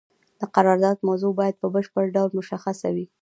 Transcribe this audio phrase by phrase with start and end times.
[0.39, 3.05] د قرارداد موضوع باید په بشپړ ډول مشخصه وي.